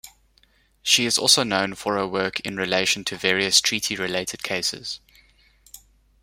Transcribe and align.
She 0.81 1.05
is 1.05 1.19
also 1.19 1.43
known 1.43 1.75
for 1.75 1.93
her 1.93 2.07
work 2.07 2.39
in 2.39 2.57
relation 2.57 3.03
to 3.03 3.15
various 3.15 3.61
Treaty-related 3.61 4.41
cases. 4.41 4.99